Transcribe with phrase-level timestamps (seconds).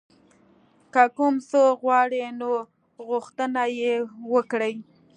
[0.93, 2.51] که کوم څه غواړئ نو
[3.07, 3.93] غوښتنه یې
[4.33, 4.75] وکړئ.